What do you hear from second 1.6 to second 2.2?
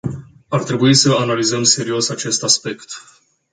serios